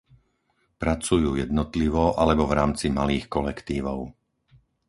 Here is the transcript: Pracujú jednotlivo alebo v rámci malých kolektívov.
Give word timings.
Pracujú 0.81 1.29
jednotlivo 1.43 2.03
alebo 2.21 2.43
v 2.49 2.57
rámci 2.59 2.85
malých 2.99 3.25
kolektívov. 3.35 3.99